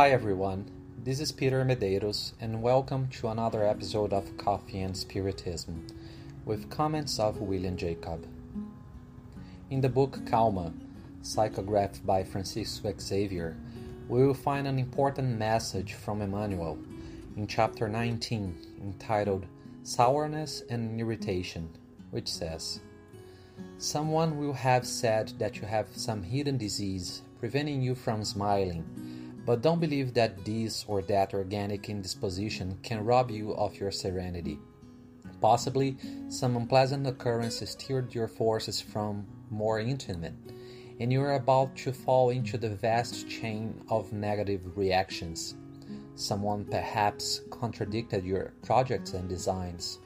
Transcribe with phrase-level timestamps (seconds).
[0.00, 0.64] Hi everyone,
[1.04, 5.88] this is Peter Medeiros, and welcome to another episode of Coffee and Spiritism
[6.46, 8.26] with comments of William Jacob.
[9.68, 10.72] In the book Calma,
[11.22, 13.58] psychographed by Francisco Xavier,
[14.08, 16.78] we will find an important message from Emmanuel
[17.36, 19.44] in chapter 19 entitled
[19.82, 21.68] Sourness and Irritation,
[22.10, 22.80] which says,
[23.76, 29.09] Someone will have said that you have some hidden disease preventing you from smiling,
[29.50, 34.60] but don't believe that this or that organic indisposition can rob you of your serenity.
[35.40, 35.96] Possibly,
[36.28, 40.34] some unpleasant occurrence steered your forces from more intimate,
[41.00, 45.56] and you are about to fall into the vast chain of negative reactions.
[46.14, 49.98] Someone perhaps contradicted your projects and designs.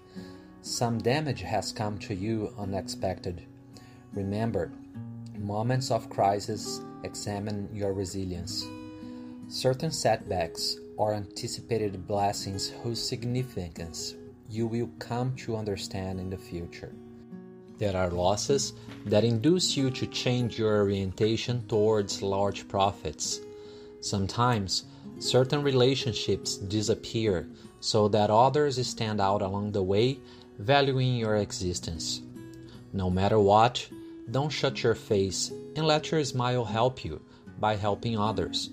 [0.63, 3.43] Some damage has come to you unexpected.
[4.15, 4.73] Remember,
[5.37, 8.65] moments of crisis examine your resilience.
[9.49, 14.15] Certain setbacks are anticipated blessings whose significance
[14.49, 16.93] you will come to understand in the future.
[17.79, 18.73] There are losses
[19.05, 23.41] that induce you to change your orientation towards large profits.
[24.01, 24.85] Sometimes,
[25.19, 27.47] certain relationships disappear
[27.81, 30.19] so that others stand out along the way,
[30.59, 32.23] valuing your existence.
[32.93, 33.87] No matter what,
[34.31, 37.21] don't shut your face and let your smile help you
[37.59, 38.71] by helping others.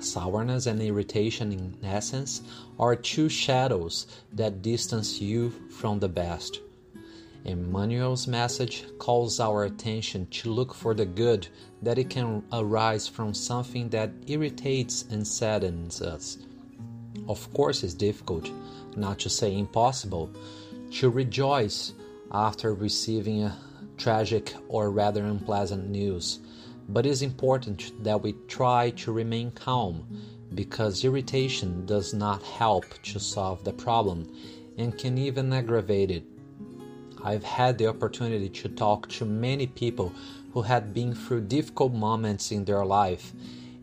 [0.00, 2.40] Sourness and irritation, in essence,
[2.78, 6.60] are two shadows that distance you from the best.
[7.44, 11.48] Emmanuel's message calls our attention to look for the good
[11.82, 16.38] that it can arise from something that irritates and saddens us.
[17.28, 18.50] Of course, it's difficult,
[18.96, 20.30] not to say impossible,
[20.92, 21.92] to rejoice
[22.32, 23.56] after receiving a
[23.96, 26.40] tragic or rather unpleasant news,
[26.92, 30.04] but it is important that we try to remain calm
[30.54, 34.28] because irritation does not help to solve the problem
[34.76, 36.24] and can even aggravate it.
[37.22, 40.12] I've had the opportunity to talk to many people
[40.52, 43.32] who had been through difficult moments in their life,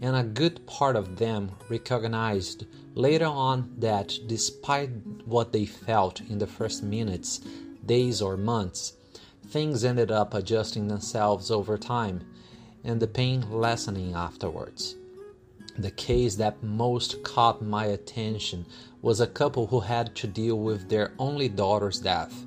[0.01, 4.89] and a good part of them recognized later on that despite
[5.25, 7.39] what they felt in the first minutes,
[7.85, 8.93] days, or months,
[9.47, 12.21] things ended up adjusting themselves over time
[12.87, 14.95] and the pain lessening afterwards.
[15.77, 18.65] The case that most caught my attention
[19.03, 22.45] was a couple who had to deal with their only daughter's death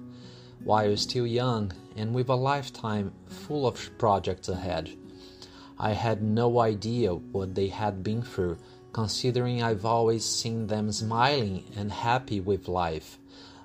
[0.64, 4.90] while still young and with a lifetime full of projects ahead.
[5.78, 8.58] I had no idea what they had been through,
[8.92, 13.18] considering I've always seen them smiling and happy with life,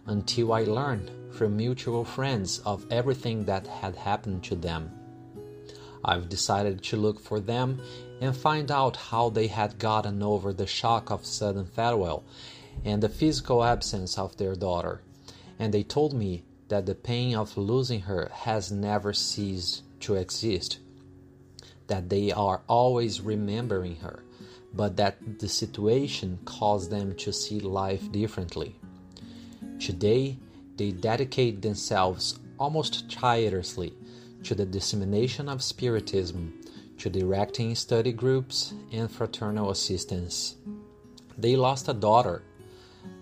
[0.05, 4.91] until I learned from mutual friends of everything that had happened to them.
[6.07, 7.81] I've decided to look for them
[8.21, 12.23] and find out how they had gotten over the shock of sudden farewell
[12.83, 15.01] and the physical absence of their daughter,
[15.57, 20.77] and they told me that the pain of losing her has never ceased to exist,
[21.87, 24.23] that they are always remembering her,
[24.73, 28.75] but that the situation caused them to see life differently.
[29.79, 30.37] Today,
[30.77, 33.93] they dedicate themselves almost tirelessly
[34.45, 36.53] to the dissemination of Spiritism,
[36.99, 40.55] to directing study groups and fraternal assistance.
[41.37, 42.43] They lost a daughter,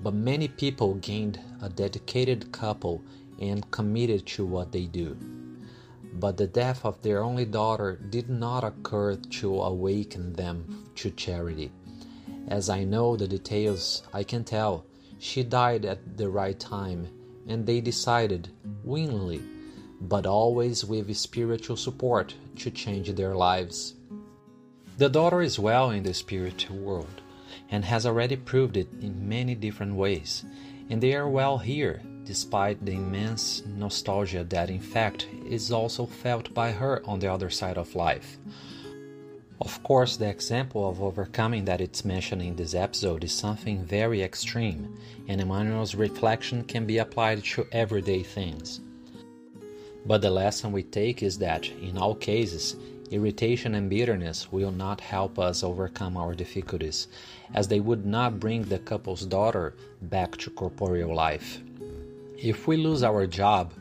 [0.04, 3.02] but many people gained a dedicated couple
[3.40, 5.18] and committed to what they do.
[6.20, 11.72] But the death of their only daughter did not occur to awaken them to charity.
[12.50, 14.86] As I know the details, I can tell
[15.20, 17.08] she died at the right time,
[17.48, 18.50] and they decided,
[18.84, 19.42] willingly,
[20.04, 23.96] but always with spiritual support, to change their lives.
[24.98, 27.22] The daughter is well in the spiritual world
[27.72, 30.46] and has already proved it in many different ways,
[30.90, 36.54] and they are well here despite the immense nostalgia that, in fact, is also felt
[36.54, 38.38] by her on the other side of life.
[39.60, 44.22] Of course, the example of overcoming that it's mentioned in this episode is something very
[44.22, 44.98] extreme,
[45.28, 48.82] and Emmanuel's reflection can be applied to everyday things.
[50.06, 52.76] But the lesson we take is that, in all cases,
[53.10, 57.08] irritation and bitterness will not help us overcome our difficulties,
[57.54, 61.62] as they would not bring the couple's daughter back to corporeal life.
[62.38, 63.74] If we lose our job,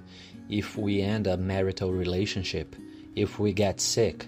[0.49, 2.77] if we end a marital relationship,
[3.17, 4.27] if we get sick,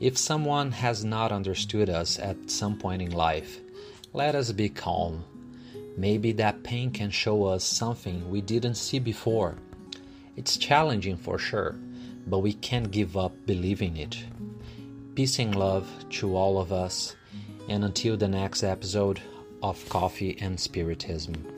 [0.00, 3.60] if someone has not understood us at some point in life,
[4.12, 5.24] let us be calm.
[5.96, 9.56] Maybe that pain can show us something we didn't see before.
[10.36, 11.76] It's challenging for sure,
[12.26, 14.16] but we can't give up believing it.
[15.14, 17.14] Peace and love to all of us,
[17.68, 19.20] And until the next episode
[19.62, 21.53] of Coffee and Spiritism.